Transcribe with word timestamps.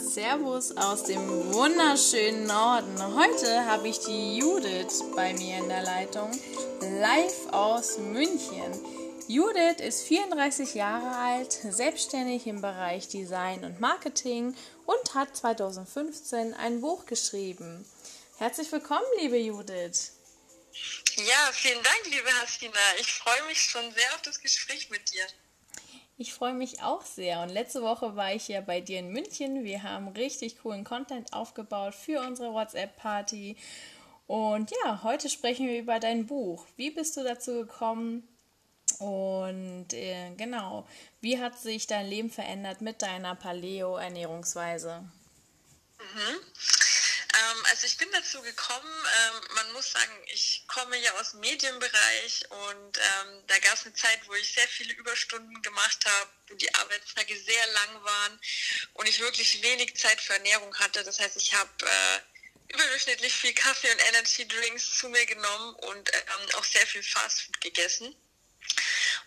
Servus 0.00 0.76
aus 0.76 1.04
dem 1.04 1.52
wunderschönen 1.52 2.46
Norden. 2.46 3.16
Heute 3.16 3.66
habe 3.66 3.88
ich 3.88 3.98
die 4.00 4.38
Judith 4.38 5.04
bei 5.14 5.34
mir 5.34 5.58
in 5.58 5.68
der 5.68 5.82
Leitung, 5.82 6.30
live 6.80 7.52
aus 7.52 7.98
München. 7.98 8.72
Judith 9.28 9.78
ist 9.78 10.02
34 10.04 10.74
Jahre 10.74 11.16
alt, 11.16 11.52
selbstständig 11.52 12.46
im 12.46 12.62
Bereich 12.62 13.08
Design 13.08 13.64
und 13.64 13.78
Marketing 13.78 14.56
und 14.86 15.14
hat 15.14 15.36
2015 15.36 16.54
ein 16.54 16.80
Buch 16.80 17.04
geschrieben. 17.04 17.84
Herzlich 18.38 18.72
willkommen, 18.72 19.06
liebe 19.20 19.36
Judith. 19.36 20.12
Ja, 21.16 21.50
vielen 21.52 21.82
Dank, 21.82 22.06
liebe 22.06 22.32
Hastina. 22.40 22.72
Ich 22.98 23.12
freue 23.12 23.44
mich 23.46 23.60
schon 23.60 23.92
sehr 23.92 24.14
auf 24.14 24.22
das 24.22 24.40
Gespräch 24.40 24.88
mit 24.88 25.12
dir. 25.12 25.26
Ich 26.20 26.34
freue 26.34 26.52
mich 26.52 26.82
auch 26.82 27.00
sehr. 27.00 27.40
Und 27.40 27.48
letzte 27.48 27.80
Woche 27.80 28.14
war 28.14 28.34
ich 28.34 28.46
ja 28.48 28.60
bei 28.60 28.82
dir 28.82 28.98
in 28.98 29.08
München. 29.08 29.64
Wir 29.64 29.82
haben 29.82 30.08
richtig 30.08 30.58
coolen 30.58 30.84
Content 30.84 31.32
aufgebaut 31.32 31.94
für 31.94 32.20
unsere 32.20 32.52
WhatsApp-Party. 32.52 33.56
Und 34.26 34.70
ja, 34.84 35.02
heute 35.02 35.30
sprechen 35.30 35.66
wir 35.66 35.78
über 35.78 35.98
dein 35.98 36.26
Buch. 36.26 36.66
Wie 36.76 36.90
bist 36.90 37.16
du 37.16 37.24
dazu 37.24 37.52
gekommen? 37.52 38.28
Und 38.98 39.94
äh, 39.94 40.34
genau, 40.36 40.86
wie 41.22 41.40
hat 41.40 41.58
sich 41.58 41.86
dein 41.86 42.06
Leben 42.06 42.28
verändert 42.28 42.82
mit 42.82 43.00
deiner 43.00 43.34
Paleo-Ernährungsweise? 43.34 45.00
Mhm. 45.98 46.36
Ähm, 47.40 47.64
also 47.70 47.86
ich 47.86 47.96
bin 47.96 48.10
dazu 48.12 48.42
gekommen, 48.42 49.06
ähm, 49.16 49.54
man 49.54 49.72
muss 49.72 49.92
sagen, 49.92 50.12
ich 50.26 50.64
komme 50.66 50.96
ja 50.98 51.12
aus 51.14 51.30
dem 51.30 51.40
Medienbereich 51.40 52.44
und 52.50 52.98
ähm, 52.98 53.46
da 53.46 53.58
gab 53.60 53.74
es 53.74 53.86
eine 53.86 53.94
Zeit, 53.94 54.20
wo 54.26 54.34
ich 54.34 54.52
sehr 54.52 54.68
viele 54.68 54.92
Überstunden 54.94 55.62
gemacht 55.62 56.04
habe, 56.04 56.30
wo 56.48 56.54
die 56.54 56.74
Arbeitstage 56.74 57.36
sehr 57.38 57.66
lang 57.68 58.04
waren 58.04 58.40
und 58.94 59.08
ich 59.08 59.20
wirklich 59.20 59.62
wenig 59.62 59.96
Zeit 59.96 60.20
für 60.20 60.34
Ernährung 60.34 60.74
hatte. 60.78 61.02
Das 61.04 61.18
heißt, 61.18 61.36
ich 61.36 61.54
habe 61.54 61.70
äh, 61.86 62.74
überdurchschnittlich 62.74 63.32
viel 63.32 63.54
Kaffee 63.54 63.90
und 63.90 64.08
Energy 64.08 64.46
Drinks 64.46 64.98
zu 64.98 65.08
mir 65.08 65.24
genommen 65.26 65.74
und 65.76 66.12
ähm, 66.12 66.54
auch 66.56 66.64
sehr 66.64 66.86
viel 66.86 67.02
Fastfood 67.02 67.60
gegessen. 67.60 68.14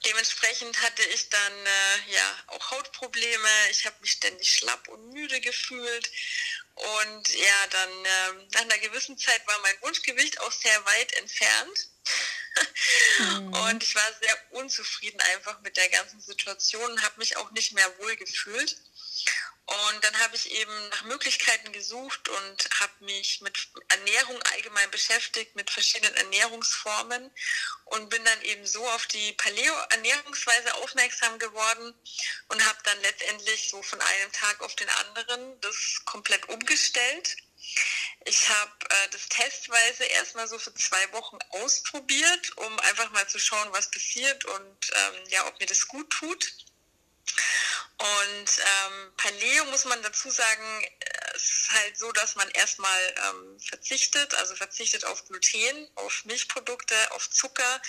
Dementsprechend 0.05 0.81
hatte 0.81 1.01
ich 1.13 1.29
dann 1.29 1.65
äh, 1.65 2.13
ja 2.13 2.43
auch 2.47 2.71
Hautprobleme. 2.71 3.49
Ich 3.71 3.85
habe 3.85 3.95
mich 4.01 4.11
ständig 4.11 4.51
schlapp 4.51 4.87
und 4.89 5.13
müde 5.13 5.39
gefühlt 5.39 6.11
und 6.75 7.29
ja, 7.29 7.67
dann 7.69 7.89
ähm, 7.89 8.47
nach 8.51 8.61
einer 8.61 8.77
gewissen 8.79 9.17
Zeit 9.17 9.45
war 9.45 9.59
mein 9.59 9.81
Wunschgewicht 9.81 10.39
auch 10.41 10.51
sehr 10.51 10.85
weit 10.85 11.13
entfernt. 11.13 11.89
mhm. 13.19 13.53
Und 13.69 13.83
ich 13.83 13.95
war 13.95 14.13
sehr 14.21 14.37
unzufrieden 14.51 15.19
einfach 15.33 15.61
mit 15.61 15.77
der 15.77 15.89
ganzen 15.89 16.19
Situation 16.19 16.91
und 16.91 17.01
habe 17.01 17.17
mich 17.17 17.37
auch 17.37 17.49
nicht 17.51 17.73
mehr 17.73 17.99
wohl 17.99 18.15
gefühlt. 18.15 18.77
Und 19.65 20.03
dann 20.03 20.19
habe 20.19 20.35
ich 20.35 20.51
eben 20.51 20.89
nach 20.89 21.03
Möglichkeiten 21.03 21.71
gesucht 21.71 22.27
und 22.27 22.69
habe 22.81 23.05
mich 23.05 23.39
mit 23.39 23.57
Ernährung 23.87 24.41
allgemein 24.53 24.91
beschäftigt, 24.91 25.55
mit 25.55 25.71
verschiedenen 25.71 26.13
Ernährungsformen 26.15 27.31
und 27.85 28.09
bin 28.09 28.23
dann 28.25 28.41
eben 28.41 28.65
so 28.67 28.85
auf 28.89 29.07
die 29.07 29.31
Paleo-Ernährungsweise 29.33 30.73
aufmerksam 30.75 31.39
geworden 31.39 31.93
und 32.49 32.65
habe 32.65 32.77
dann 32.83 32.99
letztendlich 33.03 33.69
so 33.69 33.81
von 33.81 34.01
einem 34.01 34.31
Tag 34.33 34.59
auf 34.61 34.75
den 34.75 34.89
anderen 34.89 35.61
das 35.61 36.01
komplett 36.03 36.49
umgestellt. 36.49 37.37
Ich 38.25 38.49
habe 38.49 38.85
äh, 38.89 39.09
das 39.11 39.29
testweise 39.29 40.03
erstmal 40.03 40.47
so 40.49 40.59
für 40.59 40.73
zwei 40.73 41.11
Wochen 41.13 41.39
ausprobiert, 41.51 42.57
um 42.57 42.79
einfach 42.81 43.11
mal 43.11 43.27
zu 43.29 43.39
schauen, 43.39 43.71
was 43.71 43.89
passiert 43.89 44.43
und 44.43 44.91
ähm, 44.93 45.23
ja, 45.29 45.47
ob 45.47 45.57
mir 45.59 45.67
das 45.67 45.87
gut 45.87 46.09
tut. 46.09 46.51
Und 48.03 48.49
ähm, 48.59 49.13
Paleo 49.15 49.63
muss 49.65 49.85
man 49.85 50.01
dazu 50.03 50.29
sagen, 50.29 50.85
es 51.35 51.43
ist 51.43 51.71
halt 51.71 51.97
so, 51.97 52.11
dass 52.11 52.35
man 52.35 52.49
erstmal 52.49 53.15
ähm, 53.29 53.59
verzichtet, 53.61 54.33
also 54.35 54.55
verzichtet 54.55 55.05
auf 55.05 55.23
Gluten, 55.25 55.89
auf 55.95 56.25
Milchprodukte, 56.25 56.95
auf 57.11 57.29
Zucker 57.29 57.81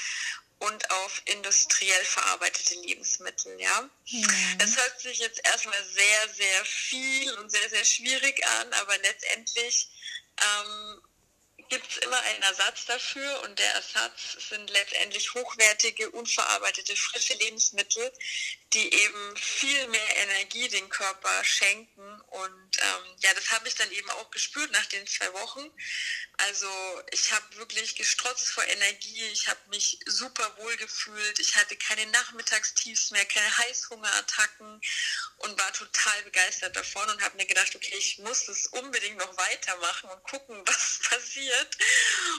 und 0.60 0.88
auf 0.90 1.20
industriell 1.24 2.04
verarbeitete 2.04 2.74
Lebensmittel, 2.74 3.60
ja. 3.60 3.90
Mhm. 4.08 4.58
Das 4.58 4.76
hört 4.76 5.00
sich 5.00 5.18
jetzt 5.18 5.44
erstmal 5.44 5.84
sehr, 5.84 6.28
sehr 6.34 6.64
viel 6.64 7.32
und 7.38 7.50
sehr, 7.50 7.68
sehr 7.70 7.84
schwierig 7.84 8.46
an, 8.46 8.72
aber 8.74 8.96
letztendlich 8.98 9.88
ähm, 10.40 11.02
gibt 11.68 11.90
es 11.90 11.98
immer 11.98 12.20
einen 12.20 12.42
Ersatz 12.42 12.84
dafür 12.86 13.42
und 13.42 13.58
der 13.58 13.74
Ersatz 13.74 14.36
sind 14.48 14.70
letztendlich 14.70 15.32
hochwertige, 15.34 16.10
unverarbeitete, 16.10 16.96
frische 16.96 17.34
Lebensmittel, 17.34 18.12
die 18.72 18.92
eben 18.92 19.36
viel 19.36 19.86
mehr 19.88 20.16
Energie 20.16 20.68
den 20.68 20.88
Körper 20.88 21.44
schenken. 21.44 22.20
Und 22.20 22.78
ähm, 22.78 23.16
ja, 23.20 23.32
das 23.34 23.50
habe 23.52 23.68
ich 23.68 23.74
dann 23.76 23.90
eben 23.92 24.10
auch 24.10 24.30
gespürt 24.30 24.70
nach 24.72 24.86
den 24.86 25.06
zwei 25.06 25.32
Wochen. 25.34 25.70
Also 26.38 26.68
ich 27.12 27.30
habe 27.32 27.56
wirklich 27.56 27.94
gestrotzt 27.94 28.48
vor 28.48 28.64
Energie, 28.64 29.22
ich 29.32 29.46
habe 29.46 29.60
mich 29.68 30.00
super 30.06 30.56
wohl 30.58 30.76
gefühlt, 30.76 31.38
ich 31.38 31.54
hatte 31.54 31.76
keine 31.76 32.06
Nachmittagstiefs 32.06 33.12
mehr, 33.12 33.24
keine 33.26 33.58
Heißhungerattacken 33.58 34.80
und 35.38 35.58
war 35.58 35.72
total 35.72 36.22
begeistert 36.24 36.74
davon 36.74 37.08
und 37.10 37.22
habe 37.22 37.36
mir 37.36 37.46
gedacht, 37.46 37.74
okay, 37.76 37.94
ich 37.96 38.18
muss 38.18 38.46
das 38.46 38.66
unbedingt 38.68 39.18
noch 39.18 39.36
weitermachen 39.36 40.10
und 40.10 40.22
gucken, 40.24 40.60
was 40.66 40.98
passiert. 41.08 41.53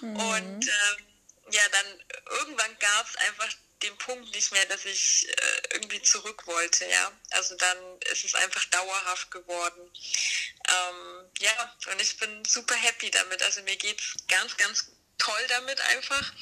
Mhm. 0.01 0.15
Und 0.15 0.67
ähm, 0.67 1.05
ja, 1.51 1.61
dann 1.71 2.03
irgendwann 2.39 2.77
gab 2.79 3.07
es 3.07 3.15
einfach 3.27 3.49
den 3.83 3.97
Punkt 3.97 4.33
nicht 4.33 4.51
mehr, 4.51 4.65
dass 4.65 4.85
ich 4.85 5.27
äh, 5.29 5.73
irgendwie 5.73 6.01
zurück 6.01 6.47
wollte, 6.47 6.85
ja. 6.85 7.11
Also 7.31 7.55
dann 7.55 7.77
ist 8.11 8.25
es 8.25 8.35
einfach 8.35 8.65
dauerhaft 8.65 9.31
geworden. 9.31 9.91
Ähm, 10.67 11.29
ja, 11.39 11.75
und 11.91 12.01
ich 12.01 12.17
bin 12.17 12.43
super 12.45 12.75
happy 12.75 13.11
damit. 13.11 13.41
Also 13.43 13.61
mir 13.63 13.75
geht 13.75 13.99
es 13.99 14.15
ganz, 14.27 14.55
ganz 14.57 14.91
toll 15.17 15.45
damit 15.49 15.79
einfach. 15.81 16.33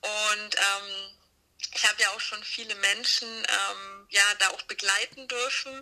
Und 0.00 0.54
ähm, 0.56 1.18
ich 1.74 1.84
habe 1.84 2.02
ja 2.02 2.10
auch 2.10 2.20
schon 2.20 2.42
viele 2.44 2.74
Menschen 2.76 3.28
ähm, 3.28 4.06
ja 4.10 4.22
da 4.38 4.48
auch 4.50 4.62
begleiten 4.62 5.26
dürfen, 5.28 5.72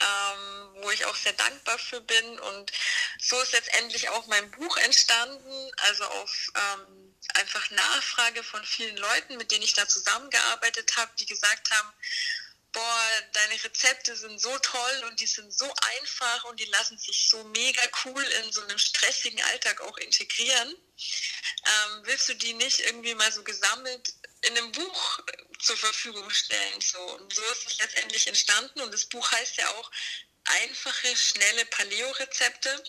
ähm, 0.00 0.82
wo 0.82 0.90
ich 0.90 1.04
auch 1.06 1.16
sehr 1.16 1.32
dankbar 1.34 1.78
für 1.78 2.00
bin. 2.00 2.38
Und 2.40 2.72
so 3.20 3.40
ist 3.40 3.52
letztendlich 3.52 4.08
auch 4.08 4.26
mein 4.26 4.50
Buch 4.50 4.76
entstanden, 4.78 5.72
also 5.88 6.04
auf 6.04 6.52
ähm, 6.54 7.14
einfach 7.34 7.70
Nachfrage 7.70 8.42
von 8.42 8.64
vielen 8.64 8.96
Leuten, 8.96 9.36
mit 9.36 9.50
denen 9.50 9.62
ich 9.62 9.74
da 9.74 9.86
zusammengearbeitet 9.86 10.96
habe, 10.96 11.12
die 11.18 11.26
gesagt 11.26 11.70
haben, 11.70 11.92
boah, 12.72 13.04
deine 13.32 13.62
Rezepte 13.62 14.16
sind 14.16 14.40
so 14.40 14.58
toll 14.58 15.04
und 15.08 15.20
die 15.20 15.26
sind 15.26 15.52
so 15.52 15.72
einfach 15.98 16.44
und 16.44 16.58
die 16.58 16.64
lassen 16.66 16.98
sich 16.98 17.28
so 17.28 17.44
mega 17.44 17.82
cool 18.04 18.22
in 18.22 18.52
so 18.52 18.62
einem 18.62 18.78
stressigen 18.78 19.42
Alltag 19.44 19.80
auch 19.82 19.98
integrieren. 19.98 20.68
Ähm, 20.68 22.00
willst 22.04 22.28
du 22.28 22.34
die 22.34 22.54
nicht 22.54 22.80
irgendwie 22.80 23.14
mal 23.14 23.30
so 23.30 23.44
gesammelt 23.44 24.14
in 24.42 24.56
einem 24.56 24.72
Buch 24.72 25.20
zur 25.58 25.76
Verfügung 25.76 26.28
stellen? 26.30 26.80
So, 26.80 26.98
und 26.98 27.32
so 27.32 27.42
ist 27.52 27.66
es 27.66 27.78
letztendlich 27.78 28.26
entstanden 28.26 28.80
und 28.80 28.92
das 28.92 29.06
Buch 29.06 29.30
heißt 29.32 29.56
ja 29.56 29.68
auch 29.70 29.90
einfache, 30.44 31.16
schnelle 31.16 31.64
Paleo-Rezepte. 31.66 32.82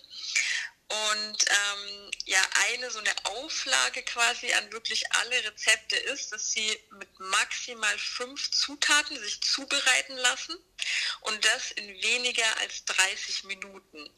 Und 0.90 1.46
ähm, 1.48 2.12
ja, 2.26 2.42
eine 2.68 2.92
so 2.92 3.00
eine 3.00 3.14
Auflage 3.24 4.04
quasi 4.04 4.54
an 4.54 4.72
wirklich 4.72 5.12
alle 5.14 5.44
Rezepte 5.44 5.96
ist, 5.96 6.32
dass 6.32 6.52
sie 6.52 6.78
mit 7.00 7.20
maximal 7.20 7.98
fünf 7.98 8.52
Zutaten 8.52 9.20
sich 9.20 9.42
zubereiten 9.42 10.18
lassen 10.18 10.56
und 11.22 11.44
das 11.46 11.72
in 11.72 11.88
weniger 11.88 12.58
als 12.60 12.86
30 12.86 13.46
Minuten. 13.46 14.10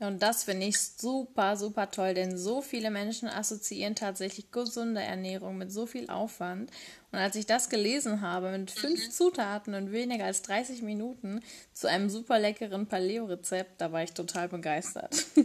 Und 0.00 0.20
das 0.20 0.44
finde 0.44 0.66
ich 0.66 0.80
super, 0.80 1.58
super 1.58 1.90
toll, 1.90 2.14
denn 2.14 2.38
so 2.38 2.62
viele 2.62 2.90
Menschen 2.90 3.28
assoziieren 3.28 3.94
tatsächlich 3.94 4.50
gesunde 4.50 5.02
Ernährung 5.02 5.58
mit 5.58 5.70
so 5.70 5.84
viel 5.84 6.08
Aufwand. 6.08 6.70
Und 7.12 7.18
als 7.18 7.36
ich 7.36 7.44
das 7.44 7.68
gelesen 7.68 8.22
habe, 8.22 8.50
mit 8.50 8.70
fünf 8.70 8.98
mhm. 8.98 9.10
Zutaten 9.10 9.74
und 9.74 9.92
weniger 9.92 10.24
als 10.24 10.40
30 10.40 10.80
Minuten 10.80 11.44
zu 11.74 11.86
einem 11.86 12.08
super 12.08 12.38
leckeren 12.38 12.88
Paleo-Rezept, 12.88 13.78
da 13.78 13.92
war 13.92 14.02
ich 14.02 14.12
total 14.12 14.48
begeistert. 14.48 15.14
ja, 15.36 15.44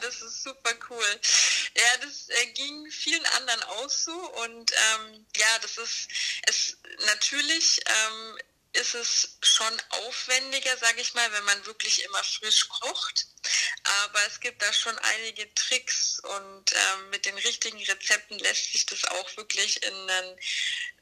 das 0.00 0.22
ist 0.22 0.44
super 0.44 0.70
cool. 0.88 1.20
Ja, 1.76 1.82
das 2.02 2.28
äh, 2.28 2.46
ging 2.54 2.90
vielen 2.92 3.24
anderen 3.38 3.62
auch 3.64 3.90
so. 3.90 4.12
Und 4.44 4.70
ähm, 4.70 5.26
ja, 5.36 5.58
das 5.62 5.78
ist 5.78 6.08
es 6.46 6.76
natürlich. 7.06 7.80
Ähm, 7.86 8.38
ist 8.72 8.94
es 8.94 9.38
schon 9.42 9.82
aufwendiger, 9.90 10.76
sage 10.76 11.00
ich 11.00 11.14
mal, 11.14 11.30
wenn 11.32 11.44
man 11.44 11.66
wirklich 11.66 12.04
immer 12.04 12.22
frisch 12.22 12.68
kocht. 12.68 13.26
Aber 14.06 14.24
es 14.26 14.40
gibt 14.40 14.62
da 14.62 14.72
schon 14.72 14.96
einige 14.98 15.52
Tricks 15.54 16.20
und 16.20 16.72
ähm, 16.72 17.10
mit 17.10 17.24
den 17.24 17.36
richtigen 17.38 17.82
Rezepten 17.82 18.38
lässt 18.38 18.72
sich 18.72 18.86
das 18.86 19.04
auch 19.06 19.36
wirklich 19.36 19.82
in 19.82 19.94
einen 19.94 20.38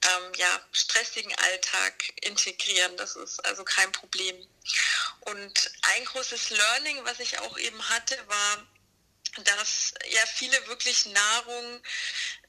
ähm, 0.03 0.33
ja, 0.37 0.69
stressigen 0.73 1.35
Alltag 1.35 2.13
integrieren. 2.23 2.97
Das 2.97 3.17
ist 3.17 3.45
also 3.45 3.65
kein 3.65 3.91
Problem. 3.93 4.37
Und 5.23 5.71
ein 5.83 6.05
großes 6.07 6.51
Learning, 6.51 7.05
was 7.05 7.21
ich 7.21 7.39
auch 7.41 7.59
eben 7.59 7.89
hatte, 7.91 8.17
war, 8.29 8.67
dass 9.45 9.95
ja 10.11 10.25
viele 10.27 10.67
wirklich 10.67 11.07
Nahrung 11.07 11.83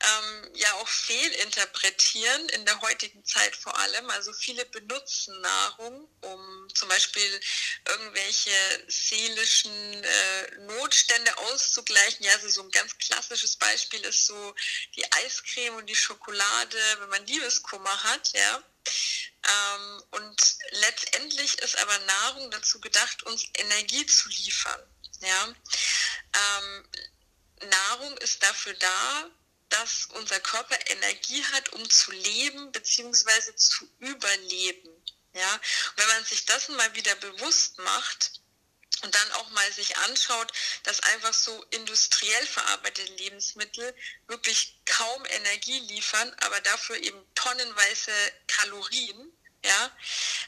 ähm, 0.02 0.52
ja 0.56 0.74
auch 0.76 0.88
fehlinterpretieren, 0.88 2.50
in 2.50 2.66
der 2.66 2.80
heutigen 2.82 3.24
Zeit 3.26 3.56
vor 3.56 3.78
allem. 3.78 4.10
Also 4.12 4.34
viele 4.34 4.66
benutzen 4.66 5.40
Nahrung, 5.42 6.10
um 6.22 6.68
zum 6.74 6.90
Beispiel 6.90 7.40
irgendwelche 7.88 8.52
seelischen 8.88 10.04
äh, 10.04 10.52
Notstände 10.62 11.38
auszugleichen. 11.38 12.26
Ja, 12.26 12.34
also 12.34 12.50
so 12.50 12.62
ein 12.64 12.72
ganz 12.72 12.98
klassisches 12.98 13.56
Beispiel 13.58 14.02
ist 14.02 14.26
so 14.26 14.56
die 14.96 15.12
Eiscreme 15.12 15.76
und 15.76 15.88
die 15.88 15.96
Schokolade, 15.96 16.78
wenn 17.00 17.10
man 17.10 17.26
Liebeskummer 17.26 18.04
hat, 18.04 18.32
ja. 18.34 18.64
Ähm, 19.44 20.04
und 20.12 20.58
letztendlich 20.72 21.60
ist 21.60 21.78
aber 21.78 21.98
Nahrung 22.00 22.52
dazu 22.52 22.80
gedacht, 22.82 23.24
uns 23.24 23.46
Energie 23.58 24.06
zu 24.06 24.30
liefern. 24.30 24.82
Ja. 25.20 25.54
Ähm, 26.34 26.90
Nahrung 27.70 28.18
ist 28.20 28.42
dafür 28.44 28.74
da, 28.74 29.32
dass 29.70 30.08
unser 30.14 30.40
Körper 30.40 30.78
Energie 30.88 31.44
hat, 31.54 31.70
um 31.70 31.90
zu 31.90 32.12
leben 32.12 32.72
bzw. 32.72 33.56
zu 33.56 33.88
überleben. 34.00 34.90
Ja? 35.34 35.54
Und 35.54 35.98
wenn 35.98 36.08
man 36.08 36.26
sich 36.26 36.46
das 36.46 36.70
mal 36.70 36.94
wieder 36.96 37.16
bewusst 37.16 37.78
macht 37.80 38.42
und 39.04 39.14
dann 39.14 39.32
auch 39.34 39.50
mal 39.52 39.72
sich 39.72 39.96
anschaut, 39.98 40.52
dass 40.84 41.02
einfach 41.02 41.34
so 41.34 41.64
industriell 41.72 42.48
verarbeitete 42.48 43.14
Lebensmittel 43.14 43.96
wirklich 44.28 44.80
kaum 44.86 45.26
Energie 45.26 45.80
liefern, 45.80 46.34
aber 46.42 46.60
dafür 46.62 46.98
eben 46.98 47.24
tonnenweise 47.36 48.12
Kalorien, 48.48 49.32
ja, 49.64 49.92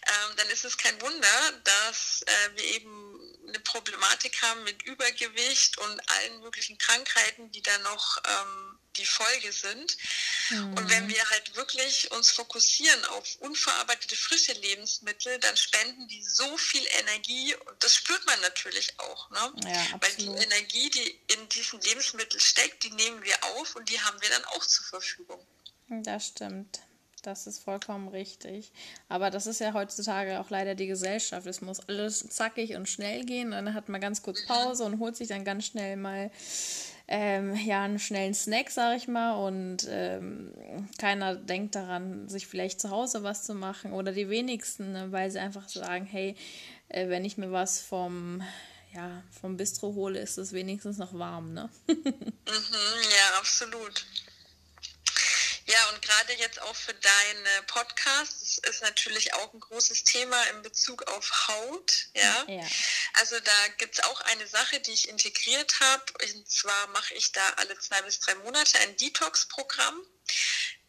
ähm, 0.07 0.35
dann 0.37 0.49
ist 0.49 0.65
es 0.65 0.77
kein 0.77 0.99
Wunder, 1.01 1.61
dass 1.63 2.21
äh, 2.23 2.55
wir 2.55 2.63
eben 2.63 3.19
eine 3.47 3.59
Problematik 3.59 4.41
haben 4.41 4.63
mit 4.63 4.81
Übergewicht 4.83 5.77
und 5.77 6.09
allen 6.09 6.39
möglichen 6.41 6.77
Krankheiten, 6.77 7.51
die 7.51 7.61
da 7.61 7.77
noch 7.79 8.17
ähm, 8.25 8.79
die 8.97 9.05
Folge 9.05 9.51
sind. 9.51 9.97
Mhm. 10.49 10.73
Und 10.73 10.89
wenn 10.89 11.07
wir 11.07 11.29
halt 11.29 11.55
wirklich 11.55 12.11
uns 12.11 12.31
fokussieren 12.31 13.03
auf 13.05 13.35
unverarbeitete 13.39 14.15
frische 14.15 14.53
Lebensmittel, 14.53 15.39
dann 15.39 15.55
spenden 15.55 16.07
die 16.07 16.23
so 16.23 16.57
viel 16.57 16.85
Energie 16.99 17.55
und 17.55 17.83
das 17.83 17.95
spürt 17.95 18.25
man 18.25 18.39
natürlich 18.41 18.99
auch. 18.99 19.29
Ne? 19.31 19.53
Ja, 19.65 20.01
Weil 20.01 20.15
die 20.15 20.27
Energie, 20.27 20.89
die 20.89 21.19
in 21.33 21.49
diesen 21.49 21.79
Lebensmitteln 21.81 22.41
steckt, 22.41 22.83
die 22.83 22.91
nehmen 22.91 23.23
wir 23.23 23.43
auf 23.43 23.75
und 23.75 23.89
die 23.89 23.99
haben 24.01 24.21
wir 24.21 24.29
dann 24.29 24.45
auch 24.45 24.65
zur 24.65 24.85
Verfügung. 24.85 25.45
Das 25.89 26.27
stimmt. 26.27 26.81
Das 27.21 27.45
ist 27.45 27.59
vollkommen 27.59 28.07
richtig. 28.07 28.71
Aber 29.07 29.29
das 29.29 29.45
ist 29.45 29.59
ja 29.59 29.73
heutzutage 29.73 30.39
auch 30.39 30.49
leider 30.49 30.73
die 30.73 30.87
Gesellschaft. 30.87 31.45
Es 31.45 31.61
muss 31.61 31.79
alles 31.87 32.27
zackig 32.29 32.75
und 32.75 32.89
schnell 32.89 33.25
gehen. 33.25 33.51
Dann 33.51 33.73
hat 33.73 33.89
man 33.89 34.01
ganz 34.01 34.23
kurz 34.23 34.45
Pause 34.45 34.85
und 34.85 34.99
holt 34.99 35.15
sich 35.15 35.27
dann 35.27 35.45
ganz 35.45 35.65
schnell 35.65 35.97
mal 35.97 36.31
ähm, 37.07 37.55
ja, 37.55 37.83
einen 37.83 37.99
schnellen 37.99 38.33
Snack, 38.33 38.71
sag 38.71 38.97
ich 38.97 39.07
mal. 39.07 39.33
Und 39.45 39.87
ähm, 39.89 40.51
keiner 40.97 41.35
denkt 41.35 41.75
daran, 41.75 42.27
sich 42.27 42.47
vielleicht 42.47 42.81
zu 42.81 42.89
Hause 42.89 43.21
was 43.21 43.43
zu 43.43 43.53
machen. 43.53 43.93
Oder 43.93 44.13
die 44.13 44.29
wenigsten, 44.29 44.91
ne, 44.91 45.11
weil 45.11 45.29
sie 45.29 45.39
einfach 45.39 45.69
sagen, 45.69 46.05
hey, 46.05 46.35
äh, 46.89 47.07
wenn 47.09 47.23
ich 47.23 47.37
mir 47.37 47.51
was 47.51 47.81
vom 47.81 48.41
ja, 48.93 49.23
vom 49.39 49.57
Bistro 49.57 49.93
hole, 49.95 50.19
ist 50.19 50.37
es 50.37 50.51
wenigstens 50.53 50.97
noch 50.97 51.13
warm, 51.13 51.53
ne? 51.53 51.69
mhm, 51.87 51.95
ja, 52.45 53.39
absolut. 53.39 54.05
Ja, 55.71 55.89
und 55.93 56.01
gerade 56.01 56.33
jetzt 56.33 56.61
auch 56.61 56.75
für 56.75 56.93
deine 56.93 57.63
Ist 58.59 58.81
natürlich 58.81 59.33
auch 59.33 59.53
ein 59.53 59.59
großes 59.59 60.03
Thema 60.03 60.41
in 60.49 60.61
Bezug 60.61 61.03
auf 61.07 61.47
Haut. 61.47 62.07
Ja. 62.13 62.45
ja. 62.47 62.67
Also 63.13 63.39
da 63.39 63.67
gibt 63.77 63.95
es 63.95 64.03
auch 64.03 64.21
eine 64.21 64.47
Sache, 64.47 64.79
die 64.79 64.91
ich 64.91 65.09
integriert 65.09 65.79
habe. 65.79 66.03
Und 66.23 66.49
zwar 66.49 66.87
mache 66.87 67.13
ich 67.13 67.31
da 67.31 67.47
alle 67.57 67.77
zwei 67.79 68.01
bis 68.01 68.19
drei 68.19 68.35
Monate 68.35 68.79
ein 68.79 68.97
Detox-Programm. 68.97 70.01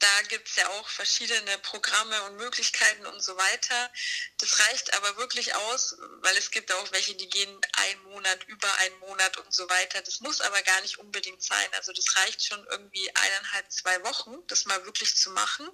Da 0.03 0.23
gibt 0.29 0.49
es 0.49 0.56
ja 0.56 0.69
auch 0.69 0.88
verschiedene 0.88 1.59
Programme 1.59 2.20
und 2.25 2.37
Möglichkeiten 2.37 3.06
und 3.06 3.23
so 3.23 3.37
weiter. 3.37 3.93
Das 4.38 4.58
reicht 4.58 4.93
aber 4.94 5.17
wirklich 5.17 5.55
aus, 5.55 5.97
weil 6.23 6.37
es 6.37 6.50
gibt 6.50 6.73
auch 6.73 6.91
welche, 6.91 7.15
die 7.15 7.31
gehen 7.31 7.61
einen 7.75 8.03
Monat, 8.05 8.43
über 8.49 8.75
einen 8.79 8.99
Monat 8.99 9.37
und 9.37 9.55
so 9.55 9.69
weiter. 9.70 10.03
Das 10.03 10.19
muss 10.19 10.41
aber 10.41 10.61
gar 10.62 10.81
nicht 10.81 10.99
unbedingt 10.99 11.41
sein. 11.41 11.69
Also 11.76 11.93
das 11.93 12.17
reicht 12.17 12.44
schon 12.44 12.67
irgendwie 12.69 13.15
eineinhalb, 13.15 13.70
zwei 13.70 14.03
Wochen, 14.03 14.44
das 14.49 14.65
mal 14.65 14.85
wirklich 14.87 15.15
zu 15.17 15.31
machen. 15.31 15.70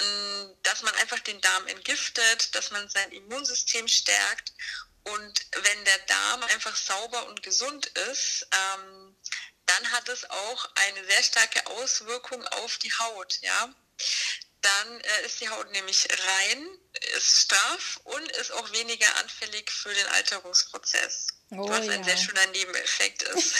Ähm, 0.00 0.56
dass 0.64 0.82
man 0.82 0.87
einfach 0.96 1.20
den 1.20 1.40
Darm 1.40 1.66
entgiftet, 1.68 2.54
dass 2.54 2.70
man 2.70 2.88
sein 2.88 3.10
Immunsystem 3.12 3.88
stärkt 3.88 4.52
und 5.04 5.46
wenn 5.62 5.84
der 5.84 5.98
Darm 6.00 6.42
einfach 6.44 6.76
sauber 6.76 7.26
und 7.28 7.42
gesund 7.42 7.86
ist, 8.10 8.46
ähm, 8.52 9.16
dann 9.66 9.92
hat 9.92 10.08
es 10.08 10.28
auch 10.28 10.68
eine 10.74 11.04
sehr 11.04 11.22
starke 11.22 11.66
Auswirkung 11.66 12.44
auf 12.48 12.78
die 12.78 12.92
Haut, 12.92 13.38
ja. 13.40 13.74
Dann 14.68 15.00
äh, 15.00 15.26
ist 15.26 15.40
die 15.40 15.48
Haut 15.48 15.70
nämlich 15.72 16.08
rein, 16.10 16.66
ist 17.16 17.42
straff 17.42 18.00
und 18.04 18.32
ist 18.32 18.52
auch 18.52 18.72
weniger 18.72 19.06
anfällig 19.20 19.70
für 19.70 19.92
den 19.92 20.06
Alterungsprozess. 20.14 21.28
Oh, 21.50 21.66
was 21.66 21.86
ja. 21.86 21.92
ein 21.92 22.04
sehr 22.04 22.16
schöner 22.16 22.46
Nebeneffekt 22.52 23.22
ist. 23.22 23.54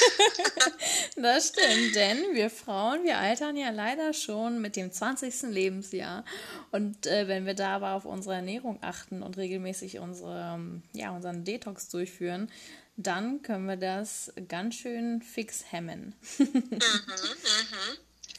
das 1.16 1.48
stimmt, 1.48 1.94
denn 1.94 2.34
wir 2.34 2.50
Frauen, 2.50 3.04
wir 3.04 3.16
altern 3.16 3.56
ja 3.56 3.70
leider 3.70 4.12
schon 4.12 4.60
mit 4.60 4.76
dem 4.76 4.92
20. 4.92 5.42
Lebensjahr. 5.44 6.24
Und 6.70 7.06
äh, 7.06 7.28
wenn 7.28 7.46
wir 7.46 7.54
da 7.54 7.76
aber 7.76 7.92
auf 7.92 8.04
unsere 8.04 8.34
Ernährung 8.34 8.78
achten 8.82 9.22
und 9.22 9.38
regelmäßig 9.38 10.00
unsere, 10.00 10.54
ähm, 10.54 10.82
ja, 10.92 11.12
unseren 11.12 11.44
Detox 11.44 11.88
durchführen, 11.88 12.52
dann 12.96 13.40
können 13.42 13.66
wir 13.66 13.76
das 13.76 14.32
ganz 14.48 14.74
schön 14.74 15.22
fix 15.22 15.64
hemmen. 15.70 16.14
mhm, 16.38 16.46
mhm. 16.50 17.98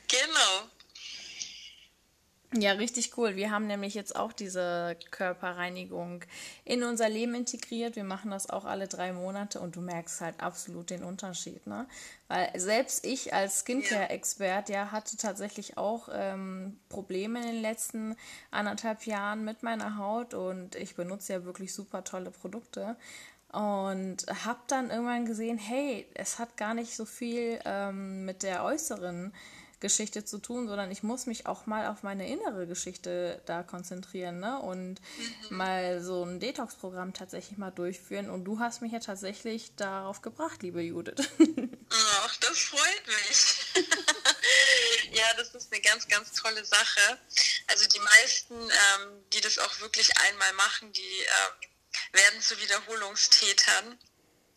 Genau. 0.10 0.70
Ja, 2.52 2.72
richtig 2.72 3.16
cool. 3.16 3.36
Wir 3.36 3.52
haben 3.52 3.68
nämlich 3.68 3.94
jetzt 3.94 4.16
auch 4.16 4.34
diese 4.34 4.98
Körperreinigung 5.12 6.24
in 6.66 6.82
unser 6.82 7.08
Leben 7.08 7.36
integriert. 7.36 7.96
Wir 7.96 8.04
machen 8.04 8.32
das 8.32 8.50
auch 8.50 8.66
alle 8.66 8.88
drei 8.88 9.14
Monate 9.14 9.60
und 9.60 9.76
du 9.76 9.82
merkst 9.82 10.22
halt 10.22 10.40
absolut 10.40 10.90
den 10.90 11.04
Unterschied, 11.04 11.68
ne? 11.68 11.86
Weil 12.28 12.50
selbst 12.60 13.06
ich 13.06 13.36
als 13.36 13.60
Skincare-Expert 13.60 14.70
ja 14.70 14.92
hatte 14.92 15.16
tatsächlich 15.18 15.78
auch 15.78 16.10
ähm, 16.12 16.80
Probleme 16.90 17.40
in 17.40 17.46
den 17.54 17.62
letzten 17.62 18.16
anderthalb 18.50 19.06
Jahren 19.06 19.46
mit 19.46 19.62
meiner 19.62 19.98
Haut 19.98 20.34
und 20.34 20.74
ich 20.74 20.96
benutze 20.96 21.34
ja 21.34 21.46
wirklich 21.46 21.72
super 21.72 22.04
tolle 22.04 22.32
Produkte. 22.32 22.96
Und 23.52 24.26
habe 24.44 24.60
dann 24.68 24.90
irgendwann 24.92 25.26
gesehen, 25.26 25.58
hey, 25.58 26.08
es 26.14 26.38
hat 26.40 26.56
gar 26.58 26.74
nicht 26.76 26.96
so 26.96 27.06
viel 27.06 27.60
ähm, 27.66 28.26
mit 28.26 28.44
der 28.44 28.64
äußeren 28.64 29.34
Geschichte 29.80 30.26
zu 30.26 30.40
tun, 30.40 30.68
sondern 30.68 30.92
ich 30.92 31.04
muss 31.04 31.26
mich 31.26 31.46
auch 31.46 31.66
mal 31.66 31.88
auf 31.88 32.04
meine 32.04 32.30
innere 32.30 32.68
Geschichte 32.68 33.42
da 33.46 33.64
konzentrieren 33.64 34.40
ne? 34.40 34.60
und 34.60 35.00
mhm. 35.00 35.58
mal 35.58 36.02
so 36.04 36.24
ein 36.24 36.40
Detox-Programm 36.40 37.14
tatsächlich 37.14 37.58
mal 37.58 37.72
durchführen. 37.72 38.30
Und 38.30 38.46
du 38.46 38.60
hast 38.60 38.82
mich 38.82 38.92
ja 38.92 39.00
tatsächlich 39.00 39.76
darauf 39.76 40.22
gebracht, 40.22 40.62
liebe 40.64 40.82
Judith. 40.82 41.30
Ach, 41.90 42.36
das 42.38 42.58
freut 42.60 43.08
mich. 43.08 43.86
ja, 45.14 45.26
das 45.38 45.56
ist 45.56 45.72
eine 45.72 45.82
ganz, 45.82 46.08
ganz 46.08 46.34
tolle 46.34 46.64
Sache. 46.66 47.18
Also 47.68 47.88
die 47.88 48.00
meisten, 48.00 48.56
ähm, 48.56 49.24
die 49.34 49.42
das 49.42 49.58
auch 49.60 49.80
wirklich 49.80 50.10
einmal 50.18 50.54
machen, 50.54 50.92
die 50.92 51.02
ähm, 51.02 51.70
werden 52.12 52.42
zu 52.42 52.60
Wiederholungstätern, 52.60 53.98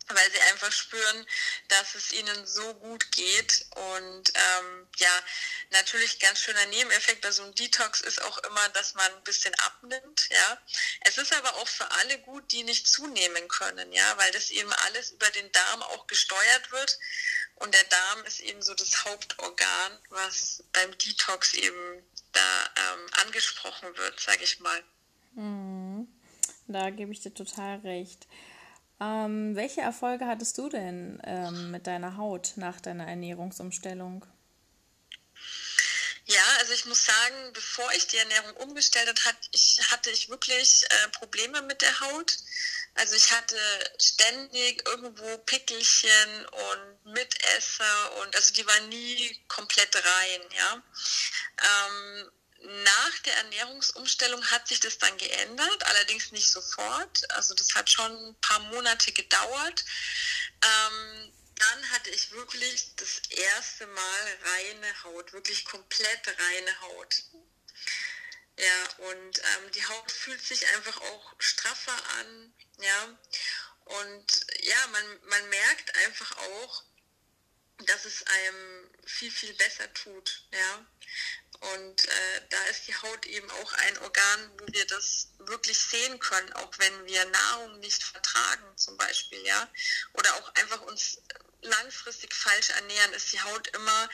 weil 0.09 0.31
sie 0.31 0.39
einfach 0.51 0.71
spüren, 0.71 1.25
dass 1.69 1.95
es 1.95 2.11
ihnen 2.11 2.45
so 2.45 2.73
gut 2.75 3.11
geht. 3.11 3.65
Und 3.75 4.33
ähm, 4.35 4.87
ja, 4.97 5.23
natürlich 5.71 6.19
ganz 6.19 6.39
schöner 6.39 6.65
Nebeneffekt 6.67 7.21
bei 7.21 7.31
so 7.31 7.43
einem 7.43 7.55
Detox 7.55 8.01
ist 8.01 8.21
auch 8.23 8.37
immer, 8.39 8.69
dass 8.69 8.95
man 8.95 9.11
ein 9.13 9.23
bisschen 9.23 9.53
abnimmt. 9.55 10.29
Ja, 10.29 10.61
es 11.01 11.17
ist 11.17 11.33
aber 11.33 11.55
auch 11.55 11.67
für 11.67 11.89
alle 11.91 12.19
gut, 12.19 12.51
die 12.51 12.63
nicht 12.63 12.87
zunehmen 12.87 13.47
können, 13.47 13.91
ja, 13.93 14.17
weil 14.17 14.31
das 14.31 14.51
eben 14.51 14.71
alles 14.85 15.11
über 15.11 15.29
den 15.31 15.51
Darm 15.51 15.83
auch 15.83 16.07
gesteuert 16.07 16.71
wird. 16.71 16.99
Und 17.55 17.73
der 17.73 17.83
Darm 17.83 18.25
ist 18.25 18.39
eben 18.39 18.61
so 18.61 18.73
das 18.73 19.05
Hauptorgan, 19.05 19.99
was 20.09 20.63
beim 20.73 20.97
Detox 20.97 21.53
eben 21.53 22.03
da 22.31 22.65
ähm, 22.75 23.09
angesprochen 23.25 23.95
wird, 23.95 24.19
sage 24.19 24.43
ich 24.43 24.59
mal. 24.59 24.83
Mhm. 25.35 26.07
Da 26.67 26.89
gebe 26.89 27.11
ich 27.11 27.21
dir 27.21 27.33
total 27.33 27.79
recht. 27.79 28.27
Ähm, 28.99 29.55
welche 29.55 29.81
Erfolge 29.81 30.25
hattest 30.25 30.57
du 30.57 30.69
denn 30.69 31.21
ähm, 31.25 31.71
mit 31.71 31.87
deiner 31.87 32.17
Haut 32.17 32.53
nach 32.55 32.79
deiner 32.79 33.07
Ernährungsumstellung? 33.07 34.25
Ja, 36.25 36.41
also 36.59 36.73
ich 36.73 36.85
muss 36.85 37.05
sagen, 37.05 37.53
bevor 37.53 37.91
ich 37.93 38.07
die 38.07 38.17
Ernährung 38.17 38.55
umgestellt 38.57 39.25
hatte 39.25 39.49
ich, 39.51 39.79
hatte 39.91 40.09
ich 40.09 40.29
wirklich 40.29 40.83
äh, 40.89 41.09
Probleme 41.09 41.61
mit 41.63 41.81
der 41.81 41.99
Haut. 41.99 42.37
Also 42.95 43.15
ich 43.15 43.31
hatte 43.31 43.57
ständig 43.99 44.87
irgendwo 44.87 45.37
Pickelchen 45.39 46.45
und 46.45 47.13
Mitesser 47.13 48.21
und 48.21 48.35
also 48.35 48.53
die 48.53 48.65
waren 48.65 48.87
nie 48.89 49.43
komplett 49.47 49.95
rein, 49.95 50.41
ja. 50.55 50.83
Ähm, 51.57 52.31
nach 52.63 53.19
der 53.19 53.35
Ernährungsumstellung 53.37 54.43
hat 54.51 54.67
sich 54.67 54.79
das 54.79 54.97
dann 54.97 55.17
geändert, 55.17 55.85
allerdings 55.85 56.31
nicht 56.31 56.49
sofort. 56.49 57.29
Also 57.31 57.53
das 57.53 57.75
hat 57.75 57.89
schon 57.89 58.11
ein 58.11 58.35
paar 58.41 58.59
Monate 58.59 59.11
gedauert. 59.11 59.83
Ähm, 60.61 61.33
dann 61.55 61.89
hatte 61.91 62.09
ich 62.09 62.31
wirklich 62.31 62.95
das 62.95 63.21
erste 63.29 63.87
Mal 63.87 64.37
reine 64.43 65.03
Haut, 65.03 65.33
wirklich 65.33 65.65
komplett 65.65 66.27
reine 66.27 66.81
Haut. 66.81 67.23
Ja, 68.57 69.07
und 69.09 69.39
ähm, 69.39 69.71
die 69.71 69.85
Haut 69.85 70.11
fühlt 70.11 70.41
sich 70.41 70.67
einfach 70.75 71.01
auch 71.01 71.33
straffer 71.39 71.97
an, 72.19 72.53
ja. 72.77 73.17
Und 73.85 74.45
ja, 74.61 74.87
man, 74.87 75.19
man 75.27 75.49
merkt 75.49 75.95
einfach 75.97 76.37
auch, 76.37 76.83
dass 77.79 78.05
es 78.05 78.23
einem 78.23 78.89
viel, 79.05 79.31
viel 79.31 79.53
besser 79.55 79.91
tut, 79.93 80.45
ja. 80.51 80.85
Und 81.71 82.05
äh, 82.05 82.41
da 82.49 82.61
ist 82.65 82.87
die 82.87 82.95
Haut 82.95 83.25
eben 83.25 83.49
auch 83.49 83.73
ein 83.73 83.97
Organ, 83.99 84.51
wo 84.57 84.65
wir 84.73 84.85
das 84.87 85.29
wirklich 85.39 85.77
sehen 85.77 86.19
können, 86.19 86.51
auch 86.53 86.71
wenn 86.77 87.05
wir 87.05 87.23
Nahrung 87.25 87.79
nicht 87.79 88.03
vertragen 88.03 88.65
zum 88.75 88.97
Beispiel, 88.97 89.39
ja. 89.45 89.69
Oder 90.13 90.33
auch 90.35 90.53
einfach 90.55 90.81
uns 90.81 91.21
langfristig 91.61 92.33
falsch 92.33 92.69
ernähren, 92.71 93.13
ist 93.13 93.31
die 93.31 93.41
Haut 93.41 93.67
immer 93.69 94.09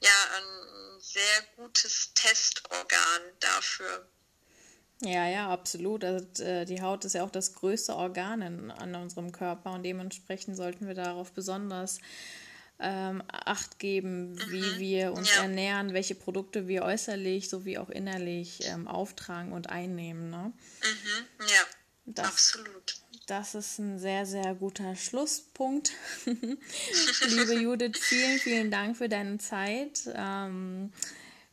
ja 0.00 0.10
ein 0.36 1.00
sehr 1.00 1.42
gutes 1.56 2.12
Testorgan 2.14 3.22
dafür. 3.40 4.08
Ja, 5.00 5.26
ja, 5.26 5.50
absolut. 5.50 6.04
Also, 6.04 6.44
äh, 6.44 6.64
die 6.64 6.80
Haut 6.80 7.04
ist 7.04 7.14
ja 7.14 7.24
auch 7.24 7.30
das 7.30 7.54
größte 7.54 7.96
Organ 7.96 8.42
in, 8.42 8.70
an 8.70 8.94
unserem 8.94 9.32
Körper 9.32 9.72
und 9.72 9.82
dementsprechend 9.82 10.56
sollten 10.56 10.86
wir 10.86 10.94
darauf 10.94 11.32
besonders 11.32 11.98
ähm, 12.82 13.22
Acht 13.28 13.78
geben, 13.78 14.32
mhm. 14.32 14.50
wie 14.50 14.78
wir 14.78 15.12
uns 15.12 15.34
ja. 15.34 15.42
ernähren, 15.42 15.94
welche 15.94 16.14
Produkte 16.14 16.68
wir 16.68 16.82
äußerlich 16.82 17.48
sowie 17.48 17.78
auch 17.78 17.88
innerlich 17.88 18.66
ähm, 18.66 18.88
auftragen 18.88 19.52
und 19.52 19.70
einnehmen. 19.70 20.30
Ne? 20.30 20.52
Mhm. 20.82 21.26
Ja, 21.40 21.62
das, 22.06 22.26
absolut. 22.26 22.96
Das 23.26 23.54
ist 23.54 23.78
ein 23.78 23.98
sehr, 23.98 24.26
sehr 24.26 24.54
guter 24.54 24.96
Schlusspunkt. 24.96 25.92
Liebe 26.24 27.54
Judith, 27.54 27.98
vielen, 28.00 28.38
vielen 28.40 28.70
Dank 28.70 28.96
für 28.96 29.08
deine 29.08 29.38
Zeit. 29.38 30.02
Ähm, 30.14 30.92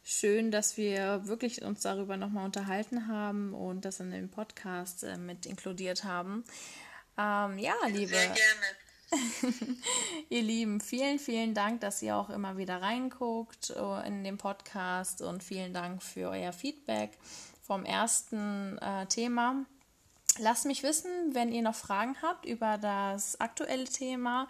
schön, 0.03 0.49
dass 0.49 0.77
wir 0.77 1.27
wirklich 1.27 1.61
uns 1.61 1.81
darüber 1.81 2.17
nochmal 2.17 2.45
unterhalten 2.45 3.07
haben 3.07 3.53
und 3.53 3.85
das 3.85 3.99
in 3.99 4.09
dem 4.09 4.29
Podcast 4.29 5.03
äh, 5.03 5.17
mit 5.17 5.45
inkludiert 5.45 6.03
haben. 6.03 6.43
Ähm, 7.17 7.59
ja, 7.59 7.75
liebe. 7.87 8.17
Ihr 10.29 10.41
Lieben, 10.41 10.81
vielen, 10.81 11.19
vielen 11.19 11.53
Dank, 11.53 11.81
dass 11.81 12.01
ihr 12.01 12.15
auch 12.15 12.29
immer 12.29 12.57
wieder 12.57 12.81
reinguckt 12.81 13.71
äh, 13.71 14.07
in 14.07 14.23
den 14.23 14.37
Podcast 14.37 15.21
und 15.21 15.43
vielen 15.43 15.73
Dank 15.73 16.03
für 16.03 16.29
euer 16.29 16.53
Feedback 16.53 17.17
vom 17.61 17.85
ersten 17.85 18.77
äh, 18.77 19.05
Thema. 19.07 19.65
Lasst 20.37 20.65
mich 20.65 20.83
wissen, 20.83 21.09
wenn 21.33 21.51
ihr 21.51 21.61
noch 21.61 21.75
Fragen 21.75 22.15
habt 22.21 22.45
über 22.45 22.77
das 22.77 23.41
aktuelle 23.41 23.85
Thema. 23.85 24.47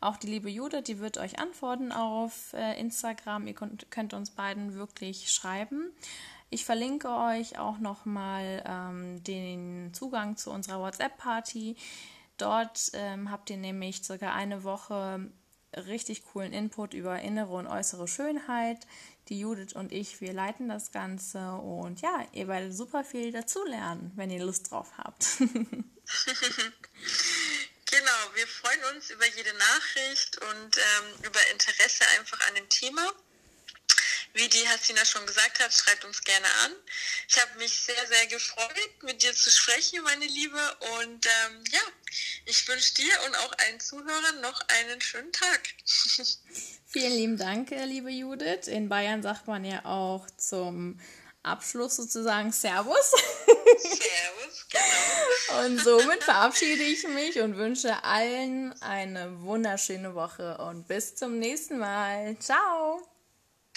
Auch 0.00 0.16
die 0.16 0.26
liebe 0.26 0.50
Jude, 0.50 0.82
die 0.82 0.98
wird 0.98 1.18
euch 1.18 1.38
antworten 1.38 1.92
auf 1.92 2.52
äh, 2.54 2.80
Instagram. 2.80 3.46
Ihr 3.46 3.54
könnt, 3.54 3.90
könnt, 3.90 4.14
uns 4.14 4.30
beiden 4.30 4.74
wirklich 4.74 5.30
schreiben. 5.30 5.92
Ich 6.50 6.64
verlinke 6.64 7.10
euch 7.10 7.58
auch 7.58 7.78
nochmal 7.78 8.64
ähm, 8.66 9.22
den 9.22 9.92
Zugang 9.92 10.36
zu 10.36 10.50
unserer 10.50 10.80
WhatsApp-Party. 10.80 11.76
Dort 12.38 12.90
ähm, 12.94 13.30
habt 13.30 13.50
ihr 13.50 13.56
nämlich 13.56 14.02
circa 14.02 14.32
eine 14.32 14.64
Woche 14.64 15.30
richtig 15.76 16.24
coolen 16.24 16.52
Input 16.52 16.94
über 16.94 17.20
innere 17.20 17.52
und 17.52 17.66
äußere 17.66 18.08
Schönheit. 18.08 18.86
Die 19.28 19.40
Judith 19.40 19.74
und 19.74 19.92
ich, 19.92 20.22
wir 20.22 20.32
leiten 20.32 20.68
das 20.68 20.90
Ganze 20.90 21.52
und 21.52 22.00
ja, 22.00 22.26
ihr 22.32 22.48
werdet 22.48 22.74
super 22.74 23.04
viel 23.04 23.30
dazulernen, 23.30 24.10
wenn 24.16 24.30
ihr 24.30 24.42
Lust 24.42 24.70
drauf 24.70 24.88
habt. 24.96 25.26
genau, 25.38 25.50
wir 28.34 28.46
freuen 28.46 28.96
uns 28.96 29.10
über 29.10 29.26
jede 29.26 29.52
Nachricht 29.52 30.38
und 30.38 30.78
ähm, 30.78 31.24
über 31.24 31.40
Interesse 31.52 32.04
einfach 32.18 32.40
an 32.48 32.54
dem 32.54 32.68
Thema. 32.70 33.02
Wie 34.34 34.48
die 34.48 34.68
Hasina 34.68 35.04
schon 35.04 35.26
gesagt 35.26 35.58
hat, 35.58 35.74
schreibt 35.74 36.04
uns 36.04 36.22
gerne 36.22 36.46
an. 36.64 36.72
Ich 37.28 37.40
habe 37.40 37.58
mich 37.58 37.72
sehr, 37.72 38.06
sehr 38.06 38.26
gefreut, 38.28 39.02
mit 39.02 39.22
dir 39.22 39.34
zu 39.34 39.50
sprechen, 39.50 40.02
meine 40.02 40.26
Liebe. 40.26 40.76
Und 41.00 41.26
ähm, 41.26 41.64
ja, 41.70 41.80
ich 42.48 42.66
wünsche 42.66 42.94
dir 42.94 43.12
und 43.26 43.36
auch 43.36 43.52
allen 43.58 43.78
Zuhörern 43.78 44.40
noch 44.40 44.60
einen 44.80 45.00
schönen 45.00 45.32
Tag. 45.32 45.60
Vielen 46.86 47.12
lieben 47.12 47.36
Dank, 47.36 47.70
liebe 47.70 48.10
Judith. 48.10 48.66
In 48.66 48.88
Bayern 48.88 49.22
sagt 49.22 49.46
man 49.46 49.64
ja 49.64 49.84
auch 49.84 50.26
zum 50.38 50.98
Abschluss 51.42 51.96
sozusagen 51.96 52.50
Servus. 52.50 53.12
Servus, 53.78 54.66
genau. 54.70 55.60
Und 55.64 55.78
somit 55.80 56.24
verabschiede 56.24 56.82
ich 56.82 57.06
mich 57.08 57.40
und 57.40 57.56
wünsche 57.56 58.04
allen 58.04 58.80
eine 58.82 59.40
wunderschöne 59.42 60.14
Woche 60.14 60.58
und 60.58 60.86
bis 60.86 61.14
zum 61.14 61.38
nächsten 61.38 61.78
Mal. 61.78 62.38
Ciao. 62.38 63.02